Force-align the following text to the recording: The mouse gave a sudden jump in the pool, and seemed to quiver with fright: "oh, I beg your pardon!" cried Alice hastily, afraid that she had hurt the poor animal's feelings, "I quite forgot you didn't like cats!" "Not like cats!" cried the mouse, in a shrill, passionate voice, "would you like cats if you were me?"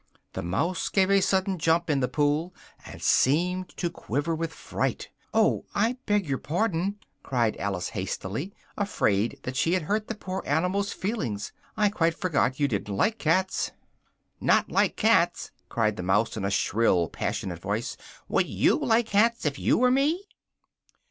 The 0.33 0.41
mouse 0.41 0.89
gave 0.89 1.11
a 1.11 1.21
sudden 1.21 1.59
jump 1.59 1.87
in 1.87 1.99
the 1.99 2.07
pool, 2.07 2.55
and 2.87 2.99
seemed 3.03 3.69
to 3.77 3.91
quiver 3.91 4.33
with 4.33 4.51
fright: 4.51 5.09
"oh, 5.31 5.65
I 5.75 5.97
beg 6.07 6.27
your 6.27 6.39
pardon!" 6.39 6.95
cried 7.21 7.55
Alice 7.57 7.89
hastily, 7.89 8.51
afraid 8.75 9.37
that 9.43 9.55
she 9.55 9.73
had 9.73 9.83
hurt 9.83 10.07
the 10.07 10.15
poor 10.15 10.41
animal's 10.47 10.91
feelings, 10.91 11.51
"I 11.77 11.89
quite 11.89 12.15
forgot 12.17 12.59
you 12.59 12.67
didn't 12.67 12.95
like 12.95 13.19
cats!" 13.19 13.73
"Not 14.39 14.71
like 14.71 14.95
cats!" 14.95 15.51
cried 15.69 15.97
the 15.97 16.01
mouse, 16.01 16.35
in 16.35 16.45
a 16.45 16.49
shrill, 16.49 17.07
passionate 17.07 17.59
voice, 17.59 17.95
"would 18.27 18.47
you 18.47 18.79
like 18.79 19.05
cats 19.05 19.45
if 19.45 19.59
you 19.59 19.77
were 19.77 19.91
me?" 19.91 20.25